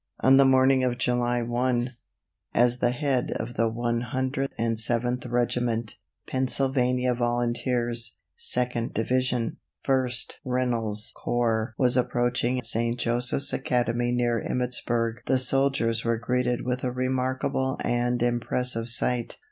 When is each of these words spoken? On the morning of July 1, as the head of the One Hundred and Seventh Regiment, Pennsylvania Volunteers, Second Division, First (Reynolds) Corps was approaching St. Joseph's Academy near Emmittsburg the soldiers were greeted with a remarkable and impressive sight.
On 0.21 0.37
the 0.37 0.45
morning 0.45 0.83
of 0.83 0.97
July 0.97 1.43
1, 1.43 1.91
as 2.55 2.79
the 2.79 2.89
head 2.89 3.31
of 3.35 3.53
the 3.53 3.69
One 3.69 4.01
Hundred 4.01 4.49
and 4.57 4.79
Seventh 4.79 5.27
Regiment, 5.27 5.95
Pennsylvania 6.25 7.13
Volunteers, 7.13 8.17
Second 8.35 8.95
Division, 8.95 9.57
First 9.85 10.39
(Reynolds) 10.43 11.11
Corps 11.15 11.75
was 11.77 11.95
approaching 11.97 12.63
St. 12.63 12.99
Joseph's 12.99 13.53
Academy 13.53 14.11
near 14.11 14.41
Emmittsburg 14.41 15.21
the 15.27 15.37
soldiers 15.37 16.03
were 16.03 16.17
greeted 16.17 16.65
with 16.65 16.83
a 16.83 16.91
remarkable 16.91 17.77
and 17.83 18.23
impressive 18.23 18.89
sight. 18.89 19.37